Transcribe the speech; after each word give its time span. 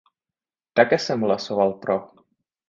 Také 0.73 0.99
jsem 0.99 1.21
hlasoval 1.21 1.73
pro. 1.73 1.99